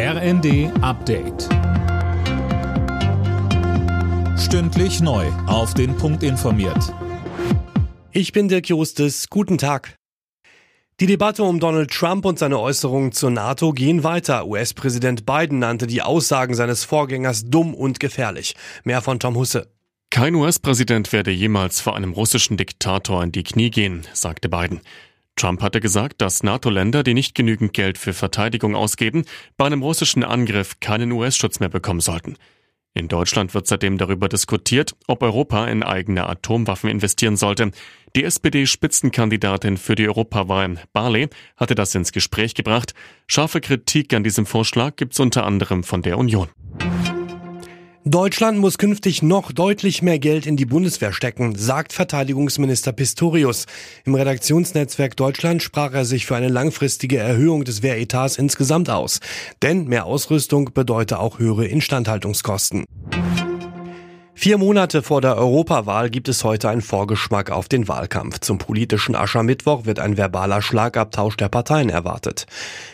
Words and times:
RND 0.00 0.70
Update. 0.80 1.48
Stündlich 4.38 5.00
neu. 5.00 5.26
Auf 5.48 5.74
den 5.74 5.96
Punkt 5.96 6.22
informiert. 6.22 6.94
Ich 8.12 8.30
bin 8.30 8.46
Dirk 8.46 8.68
Jostes. 8.68 9.28
Guten 9.28 9.58
Tag. 9.58 9.96
Die 11.00 11.06
Debatte 11.06 11.42
um 11.42 11.58
Donald 11.58 11.90
Trump 11.90 12.26
und 12.26 12.38
seine 12.38 12.60
Äußerungen 12.60 13.10
zur 13.10 13.32
NATO 13.32 13.72
gehen 13.72 14.04
weiter. 14.04 14.46
US-Präsident 14.46 15.26
Biden 15.26 15.58
nannte 15.58 15.88
die 15.88 16.00
Aussagen 16.00 16.54
seines 16.54 16.84
Vorgängers 16.84 17.46
dumm 17.46 17.74
und 17.74 17.98
gefährlich. 17.98 18.54
Mehr 18.84 19.02
von 19.02 19.18
Tom 19.18 19.34
Husse. 19.34 19.66
Kein 20.10 20.36
US-Präsident 20.36 21.12
werde 21.12 21.32
jemals 21.32 21.80
vor 21.80 21.96
einem 21.96 22.12
russischen 22.12 22.56
Diktator 22.56 23.24
in 23.24 23.32
die 23.32 23.42
Knie 23.42 23.70
gehen, 23.70 24.06
sagte 24.12 24.48
Biden. 24.48 24.80
Trump 25.38 25.62
hatte 25.62 25.80
gesagt, 25.80 26.20
dass 26.20 26.42
NATO-Länder, 26.42 27.02
die 27.02 27.14
nicht 27.14 27.34
genügend 27.34 27.72
Geld 27.72 27.96
für 27.96 28.12
Verteidigung 28.12 28.74
ausgeben, 28.74 29.24
bei 29.56 29.66
einem 29.66 29.82
russischen 29.82 30.24
Angriff 30.24 30.80
keinen 30.80 31.12
US-Schutz 31.12 31.60
mehr 31.60 31.68
bekommen 31.68 32.00
sollten. 32.00 32.36
In 32.94 33.06
Deutschland 33.06 33.54
wird 33.54 33.68
seitdem 33.68 33.96
darüber 33.96 34.28
diskutiert, 34.28 34.96
ob 35.06 35.22
Europa 35.22 35.68
in 35.68 35.84
eigene 35.84 36.28
Atomwaffen 36.28 36.90
investieren 36.90 37.36
sollte. 37.36 37.70
Die 38.16 38.24
SPD-Spitzenkandidatin 38.24 39.76
für 39.76 39.94
die 39.94 40.08
Europawahl, 40.08 40.82
Barley, 40.92 41.28
hatte 41.56 41.76
das 41.76 41.94
ins 41.94 42.10
Gespräch 42.10 42.54
gebracht. 42.54 42.94
Scharfe 43.28 43.60
Kritik 43.60 44.12
an 44.14 44.24
diesem 44.24 44.46
Vorschlag 44.46 44.96
gibt 44.96 45.12
es 45.12 45.20
unter 45.20 45.46
anderem 45.46 45.84
von 45.84 46.02
der 46.02 46.18
Union. 46.18 46.48
Deutschland 48.04 48.58
muss 48.58 48.78
künftig 48.78 49.22
noch 49.22 49.50
deutlich 49.50 50.02
mehr 50.02 50.18
Geld 50.18 50.46
in 50.46 50.56
die 50.56 50.64
Bundeswehr 50.64 51.12
stecken, 51.12 51.56
sagt 51.56 51.92
Verteidigungsminister 51.92 52.92
Pistorius. 52.92 53.66
Im 54.04 54.14
Redaktionsnetzwerk 54.14 55.16
Deutschland 55.16 55.62
sprach 55.62 55.92
er 55.92 56.04
sich 56.04 56.24
für 56.24 56.36
eine 56.36 56.48
langfristige 56.48 57.18
Erhöhung 57.18 57.64
des 57.64 57.82
Wehretats 57.82 58.38
insgesamt 58.38 58.88
aus. 58.88 59.18
Denn 59.62 59.84
mehr 59.84 60.06
Ausrüstung 60.06 60.70
bedeutet 60.72 61.18
auch 61.18 61.38
höhere 61.38 61.66
Instandhaltungskosten. 61.66 62.84
Vier 64.40 64.56
Monate 64.56 65.02
vor 65.02 65.20
der 65.20 65.36
Europawahl 65.36 66.10
gibt 66.10 66.28
es 66.28 66.44
heute 66.44 66.68
einen 66.68 66.80
Vorgeschmack 66.80 67.50
auf 67.50 67.66
den 67.66 67.88
Wahlkampf. 67.88 68.38
Zum 68.38 68.58
politischen 68.58 69.16
Aschermittwoch 69.16 69.84
wird 69.84 69.98
ein 69.98 70.16
verbaler 70.16 70.62
Schlagabtausch 70.62 71.36
der 71.36 71.48
Parteien 71.48 71.90
erwartet. 71.90 72.46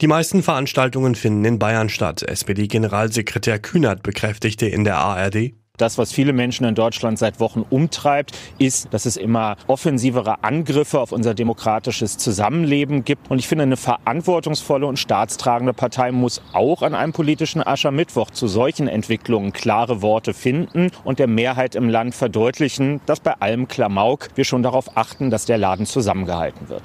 Die 0.00 0.06
meisten 0.06 0.42
Veranstaltungen 0.42 1.14
finden 1.14 1.44
in 1.44 1.58
Bayern 1.58 1.90
statt. 1.90 2.22
SPD-Generalsekretär 2.22 3.58
Kühnert 3.58 4.02
bekräftigte 4.02 4.64
in 4.64 4.84
der 4.84 4.96
ARD, 4.96 5.52
das, 5.76 5.98
was 5.98 6.12
viele 6.12 6.32
Menschen 6.32 6.66
in 6.66 6.74
Deutschland 6.74 7.18
seit 7.18 7.40
Wochen 7.40 7.64
umtreibt, 7.68 8.36
ist, 8.58 8.92
dass 8.92 9.06
es 9.06 9.16
immer 9.16 9.56
offensivere 9.66 10.42
Angriffe 10.44 11.00
auf 11.00 11.12
unser 11.12 11.34
demokratisches 11.34 12.18
Zusammenleben 12.18 13.04
gibt. 13.04 13.30
Und 13.30 13.38
ich 13.38 13.48
finde, 13.48 13.64
eine 13.64 13.76
verantwortungsvolle 13.76 14.86
und 14.86 14.98
staatstragende 14.98 15.72
Partei 15.72 16.12
muss 16.12 16.42
auch 16.52 16.82
an 16.82 16.94
einem 16.94 17.12
politischen 17.12 17.66
Aschermittwoch 17.66 18.30
zu 18.30 18.48
solchen 18.48 18.88
Entwicklungen 18.88 19.52
klare 19.52 20.02
Worte 20.02 20.34
finden 20.34 20.90
und 21.04 21.18
der 21.18 21.26
Mehrheit 21.26 21.74
im 21.74 21.88
Land 21.88 22.14
verdeutlichen, 22.14 23.00
dass 23.06 23.20
bei 23.20 23.34
allem 23.34 23.68
Klamauk 23.68 24.28
wir 24.34 24.44
schon 24.44 24.62
darauf 24.62 24.96
achten, 24.96 25.30
dass 25.30 25.46
der 25.46 25.58
Laden 25.58 25.86
zusammengehalten 25.86 26.68
wird. 26.68 26.82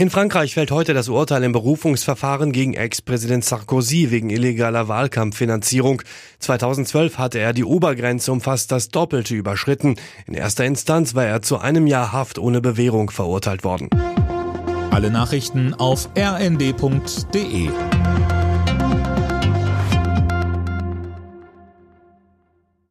In 0.00 0.10
Frankreich 0.10 0.54
fällt 0.54 0.70
heute 0.70 0.94
das 0.94 1.08
Urteil 1.08 1.42
im 1.42 1.50
Berufungsverfahren 1.50 2.52
gegen 2.52 2.74
Ex-Präsident 2.74 3.44
Sarkozy 3.44 4.12
wegen 4.12 4.30
illegaler 4.30 4.86
Wahlkampffinanzierung. 4.86 6.02
2012 6.38 7.18
hatte 7.18 7.40
er 7.40 7.52
die 7.52 7.64
Obergrenze 7.64 8.30
um 8.30 8.40
fast 8.40 8.70
das 8.70 8.90
Doppelte 8.90 9.34
überschritten. 9.34 9.96
In 10.28 10.34
erster 10.34 10.64
Instanz 10.64 11.16
war 11.16 11.24
er 11.24 11.42
zu 11.42 11.58
einem 11.58 11.88
Jahr 11.88 12.12
Haft 12.12 12.38
ohne 12.38 12.60
Bewährung 12.60 13.10
verurteilt 13.10 13.64
worden. 13.64 13.90
Alle 14.92 15.10
Nachrichten 15.10 15.74
auf 15.74 16.08
rnd.de 16.16 17.68